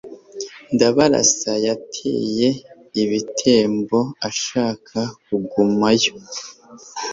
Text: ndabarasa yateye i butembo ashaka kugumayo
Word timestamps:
ndabarasa 0.73 1.51
yateye 1.65 2.49
i 3.01 3.03
butembo 3.09 3.99
ashaka 4.29 4.97
kugumayo 5.23 6.13